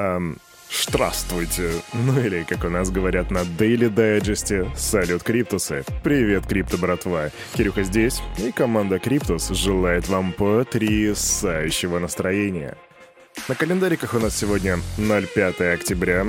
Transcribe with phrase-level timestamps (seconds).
[0.00, 0.38] эм,
[0.72, 1.72] Здравствуйте.
[1.92, 5.84] Ну или, как у нас говорят на Daily Digest, салют, Криптусы.
[6.04, 7.30] Привет, Крипто, братва.
[7.54, 12.76] Кирюха здесь, и команда Криптус желает вам потрясающего настроения.
[13.48, 16.26] На календариках у нас сегодня 05 октября.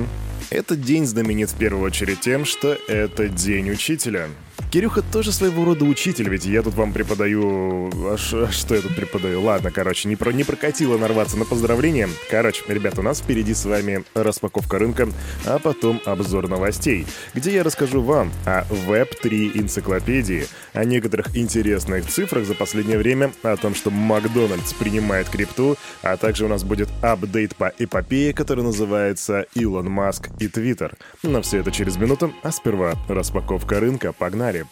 [0.51, 4.27] Этот день знаменит в первую очередь тем, что это День Учителя—
[4.71, 7.91] Кирюха тоже своего рода учитель, ведь я тут вам преподаю...
[8.09, 8.45] А, ш...
[8.45, 9.41] а что я тут преподаю?
[9.41, 10.31] Ладно, короче, не, про...
[10.31, 12.07] не прокатило нарваться на поздравления.
[12.29, 15.09] Короче, ребята, у нас впереди с вами распаковка рынка,
[15.45, 22.45] а потом обзор новостей, где я расскажу вам о Web3 энциклопедии, о некоторых интересных цифрах
[22.45, 27.57] за последнее время, о том, что Макдональдс принимает крипту, а также у нас будет апдейт
[27.57, 30.97] по эпопее, который называется Илон Маск и Твиттер.
[31.23, 34.11] Но все это через минуту, а сперва распаковка рынка.
[34.11, 34.65] Погнали!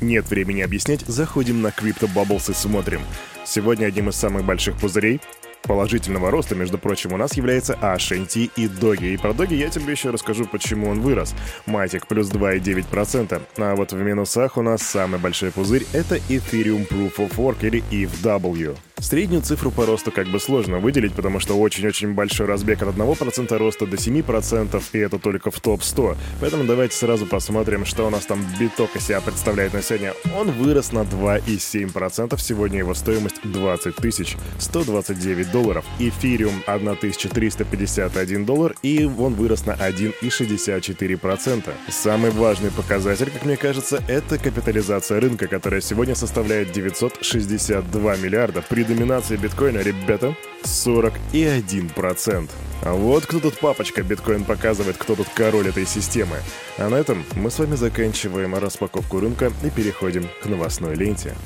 [0.00, 3.02] Нет времени объяснять, заходим на Crypto Bubbles и смотрим.
[3.44, 5.20] Сегодня одним из самых больших пузырей
[5.62, 9.12] положительного роста, между прочим, у нас является HNT и Доги.
[9.12, 11.34] И про Доги я тебе еще расскажу, почему он вырос.
[11.66, 13.42] Матик плюс 2,9%.
[13.58, 17.82] А вот в минусах у нас самый большой пузырь— это Ethereum Proof of Work или
[17.90, 18.76] ETHW.
[19.00, 23.56] Среднюю цифру по росту как бы сложно выделить, потому что очень-очень большой разбег от 1%
[23.56, 26.16] роста до 7%, и это только в топ-100.
[26.40, 30.12] Поэтому давайте сразу посмотрим, что у нас там биток из себя представляет на сегодня.
[30.36, 35.84] Он вырос на 2,7%, сегодня его стоимость 20 тысяч 129 долларов.
[35.98, 41.72] Эфириум 1351 доллар, и он вырос на 1,64%.
[41.88, 49.36] Самый важный показатель, как мне кажется, это капитализация рынка, которая сегодня составляет 962 миллиарда, доминации
[49.36, 52.50] биткоина, ребята, 41%.
[52.82, 56.38] А вот кто тут папочка, биткоин показывает, кто тут король этой системы.
[56.76, 61.36] А на этом мы с вами заканчиваем распаковку рынка и переходим к новостной ленте.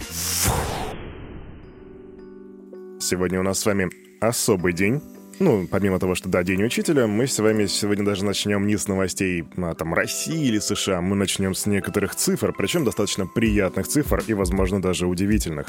[2.99, 5.03] Сегодня у нас с вами особый день.
[5.39, 8.89] Ну, помимо того, что да, День Учителя, мы с вами сегодня даже начнем не с
[8.89, 14.23] новостей а, там России или США, мы начнем с некоторых цифр, причем достаточно приятных цифр
[14.29, 15.67] и, возможно, даже удивительных.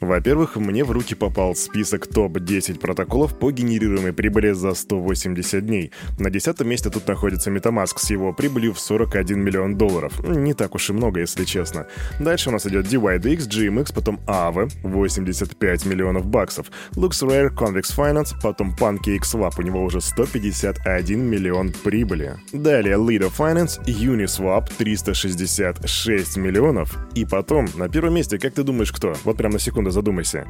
[0.00, 5.90] Во-первых, мне в руки попал список топ-10 протоколов по генерируемой прибыли за 180 дней.
[6.18, 10.20] На десятом месте тут находится Metamask с его прибылью в 41 миллион долларов.
[10.24, 11.86] Не так уж и много, если честно.
[12.20, 16.70] Дальше у нас идет DYDX, GMX, потом Aave, 85 миллионов баксов.
[16.92, 22.36] LuxRare, Convex Finance, потом PancakeSwap, у него уже 151 миллион прибыли.
[22.52, 26.96] Далее Lido Finance, Uniswap, 366 миллионов.
[27.14, 29.14] И потом, на первом месте, как ты думаешь, кто?
[29.24, 30.46] Вот прям на секунду секунду задумайся.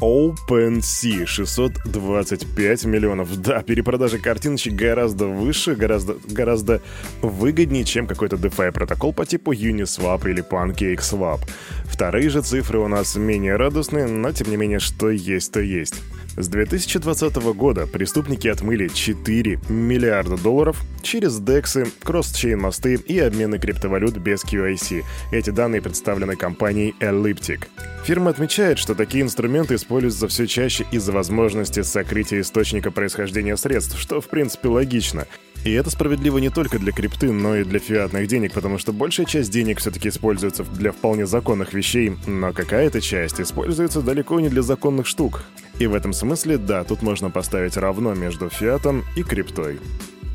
[0.00, 3.40] OpenSea 625 миллионов.
[3.40, 6.80] Да, перепродажа картиночек гораздо выше, гораздо, гораздо
[7.20, 11.40] выгоднее, чем какой-то DeFi протокол по типу Uniswap или PancakeSwap.
[11.84, 16.00] Вторые же цифры у нас менее радостные, но тем не менее, что есть, то есть.
[16.40, 24.18] С 2020 года преступники отмыли 4 миллиарда долларов через DEX, кросс-чейн мосты и обмены криптовалют
[24.18, 25.02] без QIC.
[25.32, 27.66] Эти данные представлены компанией Elliptic.
[28.04, 34.20] Фирма отмечает, что такие инструменты используются все чаще из-за возможности сокрытия источника происхождения средств, что
[34.20, 35.26] в принципе логично.
[35.64, 39.26] И это справедливо не только для крипты, но и для фиатных денег, потому что большая
[39.26, 44.62] часть денег все-таки используется для вполне законных вещей, но какая-то часть используется далеко не для
[44.62, 45.44] законных штук.
[45.78, 49.78] И в этом смысле, да, тут можно поставить равно между фиатом и криптой.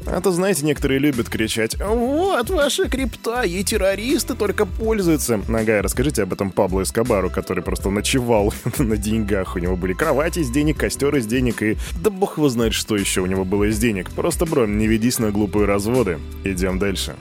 [0.05, 5.41] А то, знаете, некоторые любят кричать «Вот ваша крипта, и террористы только пользуются».
[5.47, 9.55] Нагай, расскажите об этом Пабло Эскобару, который просто ночевал на деньгах.
[9.55, 11.77] У него были кровати из денег, костер из денег и...
[12.01, 14.11] Да бог его знает, что еще у него было из денег.
[14.11, 16.19] Просто, бро, не ведись на глупые разводы.
[16.43, 17.15] Идем дальше.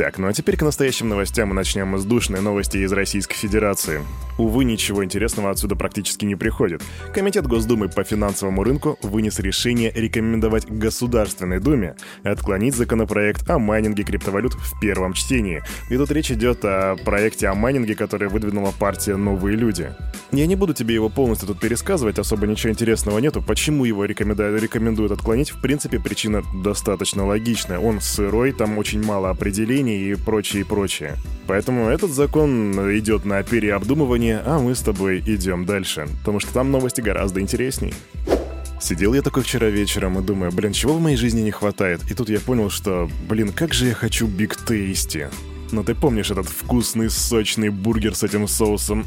[0.00, 4.00] Так, ну а теперь к настоящим новостям мы начнем с душной новости из Российской Федерации.
[4.38, 6.82] Увы, ничего интересного отсюда практически не приходит.
[7.12, 14.54] Комитет Госдумы по финансовому рынку вынес решение рекомендовать Государственной Думе отклонить законопроект о майнинге криптовалют
[14.54, 15.62] в первом чтении.
[15.90, 19.92] И тут речь идет о проекте о майнинге, который выдвинула партия «Новые люди».
[20.32, 23.42] Я не буду тебе его полностью тут пересказывать, особо ничего интересного нету.
[23.42, 25.50] Почему его рекомендуют отклонить?
[25.50, 27.80] В принципе, причина достаточно логичная.
[27.80, 31.16] Он сырой, там очень мало определений и прочее, прочее.
[31.46, 36.70] Поэтому этот закон идет на переобдумывание а мы с тобой идем дальше, потому что там
[36.70, 37.94] новости гораздо интересней.
[38.80, 42.00] Сидел я такой вчера вечером и думаю, блин, чего в моей жизни не хватает?
[42.10, 45.28] И тут я понял, что, блин, как же я хочу Биг Тейсти.
[45.72, 49.04] Но ты помнишь этот вкусный, сочный бургер с этим соусом?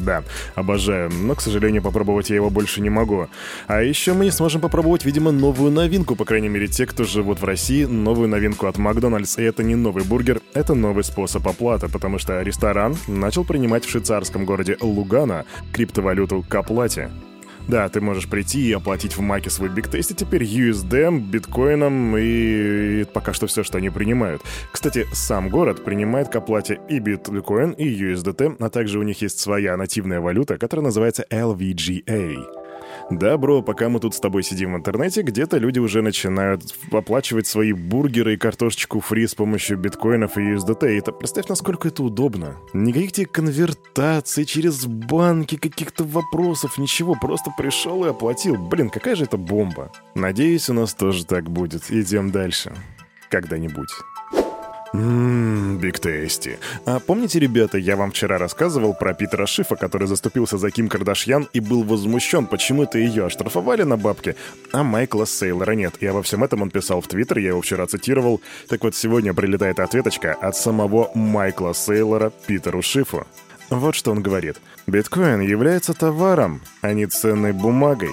[0.00, 0.22] Да,
[0.54, 1.10] обожаю.
[1.10, 3.28] Но, к сожалению, попробовать я его больше не могу.
[3.66, 7.40] А еще мы не сможем попробовать, видимо, новую новинку, по крайней мере, те, кто живут
[7.40, 9.38] в России, новую новинку от Макдональдс.
[9.38, 13.90] И это не новый бургер, это новый способ оплаты, потому что ресторан начал принимать в
[13.90, 17.10] швейцарском городе Лугана криптовалюту к оплате.
[17.68, 23.00] Да, ты можешь прийти и оплатить в Маке свой бигтест, и теперь USD, биткоином и...
[23.00, 24.42] и пока что все, что они принимают.
[24.70, 29.40] Кстати, сам город принимает к оплате и биткоин, и USDT, а также у них есть
[29.40, 32.55] своя нативная валюта, которая называется LVGA.
[33.10, 37.46] Да, бро, пока мы тут с тобой сидим в интернете, где-то люди уже начинают оплачивать
[37.46, 40.94] свои бургеры и картошечку фри с помощью биткоинов и USDT.
[40.94, 42.56] И это, представь, насколько это удобно.
[42.72, 47.14] Никаких тебе конвертаций через банки, каких-то вопросов, ничего.
[47.20, 48.56] Просто пришел и оплатил.
[48.56, 49.92] Блин, какая же это бомба.
[50.14, 51.90] Надеюсь, у нас тоже так будет.
[51.90, 52.74] Идем дальше.
[53.30, 53.90] Когда-нибудь.
[54.96, 56.58] Ммм, Биг Тейсти.
[56.86, 61.48] А помните, ребята, я вам вчера рассказывал про Питера Шифа, который заступился за Ким Кардашьян
[61.52, 64.36] и был возмущен, почему это ее оштрафовали на бабки,
[64.72, 65.96] а Майкла Сейлора нет.
[66.00, 68.40] И обо всем этом он писал в Твиттер, я его вчера цитировал.
[68.68, 73.26] Так вот, сегодня прилетает ответочка от самого Майкла Сейлора Питеру Шифу.
[73.68, 74.56] Вот что он говорит.
[74.86, 78.12] «Биткоин является товаром, а не ценной бумагой.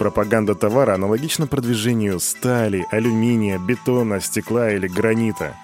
[0.00, 5.54] Пропаганда товара аналогична продвижению стали, алюминия, бетона, стекла или гранита.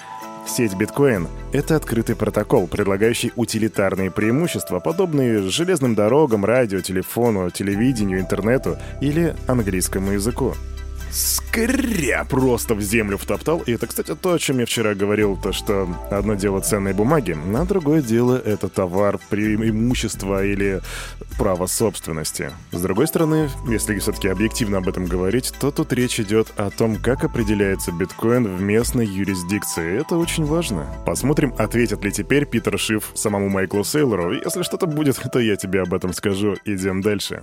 [0.47, 8.79] Сеть биткоин— это открытый протокол, предлагающий утилитарные преимущества, подобные железным дорогам, радио, телефону, телевидению, интернету
[9.01, 10.55] или английскому языку
[11.57, 13.63] скря просто в землю втоптал.
[13.67, 17.37] И это, кстати, то, о чем я вчера говорил, то, что одно дело ценные бумаги,
[17.55, 20.81] а другое дело это товар, преимущество или
[21.39, 22.51] право собственности.
[22.73, 26.97] С другой стороны, если все-таки объективно об этом говорить, то тут речь идет о том,
[26.97, 29.99] как определяется биткоин в местной юрисдикции.
[30.01, 30.87] Это очень важно.
[31.07, 34.33] Посмотрим, ответит ли теперь Питер Шиф самому Майклу Сейлору.
[34.33, 36.57] Если что-то будет, то я тебе об этом скажу.
[36.65, 37.43] Идем дальше.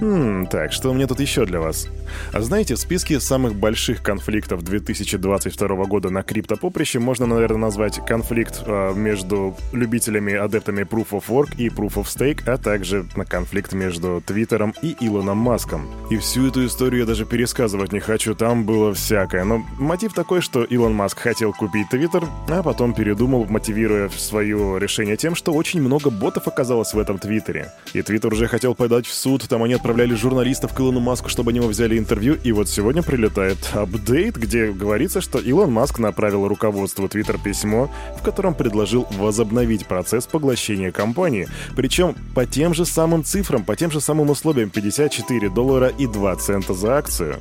[0.00, 1.88] Хм, так, что у меня тут еще для вас?
[2.32, 8.62] А знаете, в списке самых больших конфликтов 2022 года на криптопоприще можно, наверное, назвать конфликт
[8.66, 13.72] э, между любителями, адептами Proof of Work и Proof of Stake, а также на конфликт
[13.72, 15.88] между Твиттером и Илоном Маском.
[16.10, 19.44] И всю эту историю я даже пересказывать не хочу, там было всякое.
[19.44, 25.16] Но мотив такой, что Илон Маск хотел купить Твиттер, а потом передумал, мотивируя свое решение
[25.16, 27.72] тем, что очень много ботов оказалось в этом Твиттере.
[27.92, 31.50] И Твиттер уже хотел подать в суд, там они отправляли журналистов к Илону Маску, чтобы
[31.50, 33.02] они его взяли интервью, и вот сегодня
[33.38, 39.86] прилетает апдейт, где говорится, что Илон Маск направил руководству Twitter письмо, в котором предложил возобновить
[39.86, 45.50] процесс поглощения компании, причем по тем же самым цифрам, по тем же самым условиям 54
[45.50, 47.36] доллара и 2 цента за акцию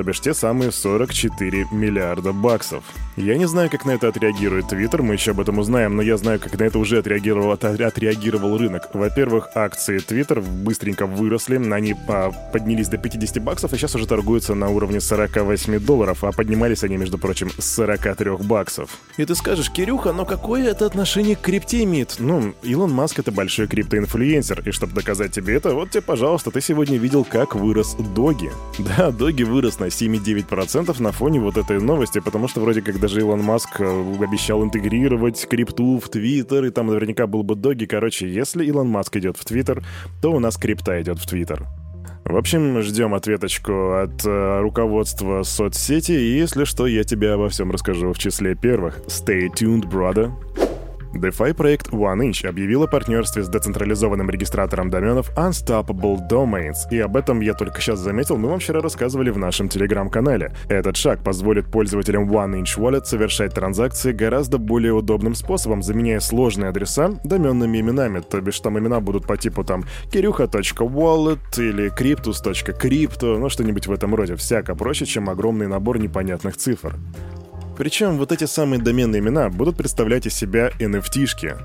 [0.00, 2.82] то бишь те самые 44 миллиарда баксов.
[3.16, 6.16] Я не знаю, как на это отреагирует Твиттер, мы еще об этом узнаем, но я
[6.16, 8.88] знаю, как на это уже отреагировал, от, отреагировал рынок.
[8.94, 14.54] Во-первых, акции Твиттер быстренько выросли, они а, поднялись до 50 баксов, и сейчас уже торгуются
[14.54, 18.88] на уровне 48 долларов, а поднимались они, между прочим, с 43 баксов.
[19.18, 22.16] И ты скажешь, Кирюха, но какое это отношение к крипте имеет?
[22.18, 26.62] Ну, Илон Маск это большой криптоинфлюенсер, и чтобы доказать тебе это, вот тебе, пожалуйста, ты
[26.62, 28.50] сегодня видел, как вырос Доги.
[28.96, 33.20] Да, Доги вырос на 7,9% на фоне вот этой новости, потому что вроде как даже
[33.20, 37.84] Илон Маск э, обещал интегрировать крипту в Твиттер, и там наверняка был бы доги.
[37.84, 39.84] Короче, если Илон Маск идет в Твиттер,
[40.22, 41.66] то у нас крипта идет в Твиттер.
[42.24, 47.70] В общем, ждем ответочку от э, руководства соцсети, и если что, я тебе обо всем
[47.70, 49.00] расскажу в числе первых.
[49.06, 50.30] Stay tuned, brother.
[51.14, 57.40] DeFi проект OneInch объявил о партнерстве с децентрализованным регистратором доменов Unstoppable Domains, и об этом
[57.40, 60.52] я только сейчас заметил, мы вам вчера рассказывали в нашем телеграм-канале.
[60.68, 67.18] Этот шаг позволит пользователям OneInch Wallet совершать транзакции гораздо более удобным способом, заменяя сложные адреса
[67.24, 73.86] доменными именами, то бишь там имена будут по типу там kirюха.wallet или cryptus.crypto, ну что-нибудь
[73.86, 76.96] в этом роде, всяко проще, чем огромный набор непонятных цифр.
[77.80, 81.56] Причем вот эти самые доменные имена будут представлять из себя NFT-шки.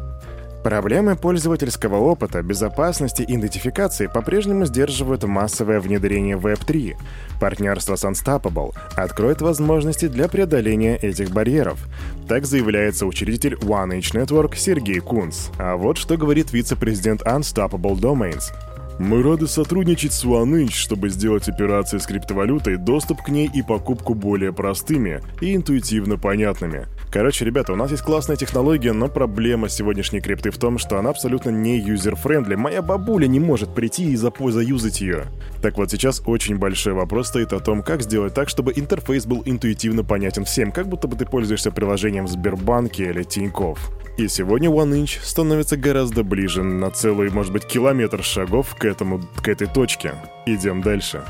[0.64, 6.96] Проблемы пользовательского опыта, безопасности и идентификации по-прежнему сдерживают массовое внедрение Web3.
[7.42, 11.86] Партнерство с Unstoppable откроет возможности для преодоления этих барьеров.
[12.30, 15.50] Так заявляется учредитель OneH Network Сергей Кунц.
[15.58, 18.54] А вот что говорит вице-президент Unstoppable Domains–
[19.00, 24.14] мы рады сотрудничать с OneInch, чтобы сделать операции с криптовалютой, доступ к ней и покупку
[24.14, 26.88] более простыми и интуитивно понятными.
[27.12, 31.10] Короче, ребята, у нас есть классная технология, но проблема сегодняшней крипты в том, что она
[31.10, 32.56] абсолютно не user-friendly.
[32.56, 35.26] Моя бабуля не может прийти и заюзать ее.
[35.62, 39.42] Так вот, сейчас очень большой вопрос стоит о том, как сделать так, чтобы интерфейс был
[39.46, 43.80] интуитивно понятен всем, как будто бы ты пользуешься приложением в Сбербанке или Тинькофф.
[44.18, 49.48] И сегодня 1inch становится гораздо ближе на целый, может быть, километр шагов к этому, к
[49.48, 50.14] этой точке.
[50.46, 51.24] Идем дальше.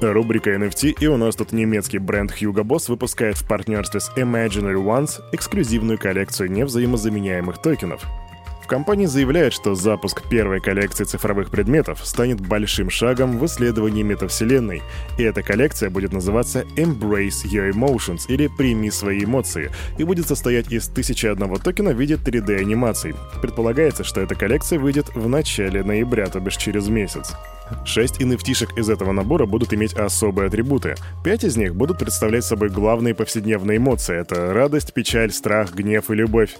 [0.00, 4.82] Рубрика NFT, и у нас тут немецкий бренд Hugo Boss выпускает в партнерстве с Imaginary
[4.82, 8.04] Ones эксклюзивную коллекцию невзаимозаменяемых токенов.
[8.64, 14.82] В компании заявляют, что запуск первой коллекции цифровых предметов станет большим шагом в исследовании метавселенной,
[15.18, 20.72] и эта коллекция будет называться Embrace Your Emotions или «Прими свои эмоции» и будет состоять
[20.72, 23.14] из тысячи одного токена в виде 3D-анимаций.
[23.42, 27.34] Предполагается, что эта коллекция выйдет в начале ноября, то бишь через месяц.
[27.84, 30.94] Шесть NFT-шек из этого набора будут иметь особые атрибуты.
[31.24, 34.16] Пять из них будут представлять собой главные повседневные эмоции.
[34.16, 36.56] Это радость, печаль, страх, гнев и любовь.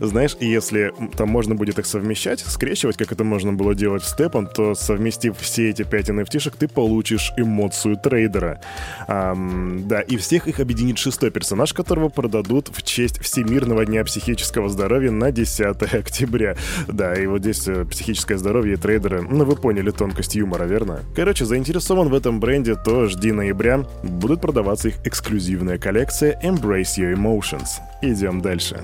[0.00, 4.46] Знаешь, если там можно будет их совмещать, скрещивать, как это можно было делать в Степан,
[4.46, 8.60] то совместив все эти пять NFT-шек, ты получишь эмоцию трейдера.
[9.08, 14.68] Ам, да, и всех их объединит шестой персонаж, которого продадут в честь Всемирного дня психического
[14.68, 16.56] здоровья на 10 октября.
[16.88, 20.64] Да, и вот здесь э, психическое здоровье и трейдеры, ну вы поняли тонкость тонкость юмора,
[20.64, 21.00] верно?
[21.14, 23.84] Короче, заинтересован в этом бренде, то жди ноября.
[24.02, 27.80] Будет продаваться их эксклюзивная коллекция Embrace Your Emotions.
[28.02, 28.80] Идем дальше.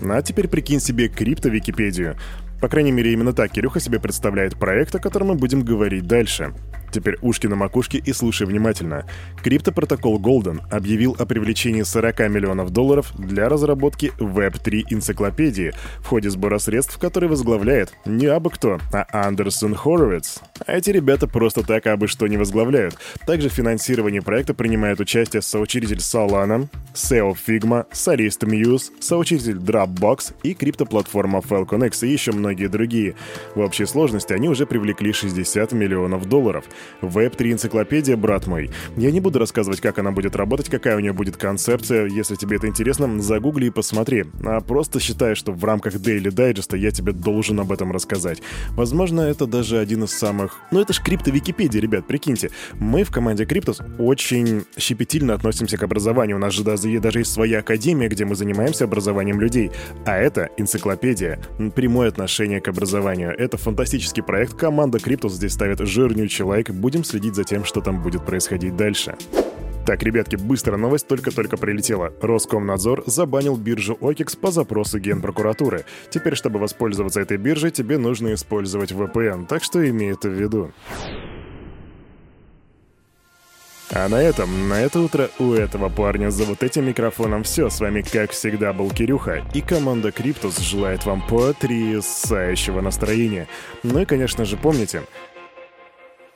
[0.00, 2.16] Ну, а теперь прикинь себе крипто-википедию.
[2.60, 6.52] По крайней мере, именно так Кирюха себе представляет проект, о котором мы будем говорить дальше.
[6.96, 9.04] Теперь ушки на макушке и слушай внимательно.
[9.42, 16.58] Криптопротокол Golden объявил о привлечении 40 миллионов долларов для разработки Web3 энциклопедии в ходе сбора
[16.58, 20.40] средств, который возглавляет не абы кто, а Андерсон Хоровиц.
[20.66, 22.96] А эти ребята просто так абы что не возглавляют.
[23.26, 30.54] Также в финансировании проекта принимает участие соучредитель Solana, SEO Figma, Solist Muse, соучредитель Dropbox и
[30.54, 33.16] криптоплатформа FalconX и еще многие другие.
[33.54, 36.64] В общей сложности они уже привлекли 60 миллионов долларов.
[37.02, 38.70] Web3 энциклопедия, брат мой.
[38.96, 42.06] Я не буду рассказывать, как она будет работать, какая у нее будет концепция.
[42.06, 44.24] Если тебе это интересно, загугли и посмотри.
[44.44, 48.42] А просто считаю, что в рамках Daily Digest я тебе должен об этом рассказать.
[48.70, 50.60] Возможно, это даже один из самых...
[50.70, 52.50] Ну, это ж крипто Википедия, ребят, прикиньте.
[52.74, 56.36] Мы в команде Криптус очень щепетильно относимся к образованию.
[56.36, 59.70] У нас же даже, даже есть своя академия, где мы занимаемся образованием людей.
[60.04, 61.40] А это энциклопедия.
[61.74, 63.30] Прямое отношение к образованию.
[63.30, 64.54] Это фантастический проект.
[64.54, 69.16] Команда Криптус здесь ставит жирнючий лайк, будем следить за тем, что там будет происходить дальше.
[69.86, 72.12] Так, ребятки, быстрая новость только-только прилетела.
[72.20, 75.84] Роскомнадзор забанил биржу OKEX по запросу Генпрокуратуры.
[76.10, 80.72] Теперь, чтобы воспользоваться этой биржей, тебе нужно использовать VPN, так что имей это в виду.
[83.92, 87.70] А на этом, на это утро у этого парня за вот этим микрофоном все.
[87.70, 93.46] С вами, как всегда, был Кирюха, и команда Криптус желает вам потрясающего настроения.
[93.84, 95.02] Ну и, конечно же, помните,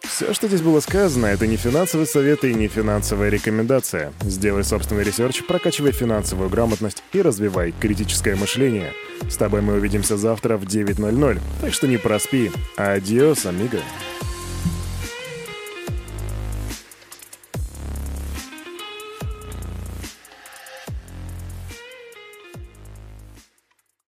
[0.03, 4.13] все, что здесь было сказано, это не финансовый совет и не финансовая рекомендация.
[4.23, 8.93] Сделай собственный research, прокачивай финансовую грамотность и развивай критическое мышление.
[9.29, 12.51] С тобой мы увидимся завтра в 9.00, так что не проспи.
[12.77, 13.81] Adiós, amigo.